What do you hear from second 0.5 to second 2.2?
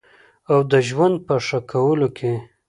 او د ژوند په ښه کولو